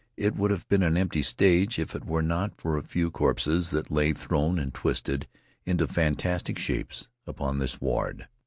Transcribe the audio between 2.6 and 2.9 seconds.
a